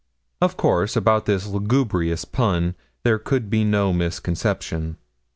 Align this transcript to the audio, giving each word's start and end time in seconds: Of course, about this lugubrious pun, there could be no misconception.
Of 0.41 0.57
course, 0.57 0.95
about 0.95 1.27
this 1.27 1.45
lugubrious 1.45 2.25
pun, 2.25 2.73
there 3.03 3.19
could 3.19 3.51
be 3.51 3.63
no 3.63 3.93
misconception. 3.93 4.97